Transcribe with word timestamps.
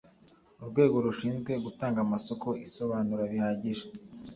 urwego 0.63 0.95
rushinzwe 1.05 1.51
gutanga 1.65 1.99
amasoko 2.05 2.47
isobanura 2.65 3.23
bihagije 3.31 3.85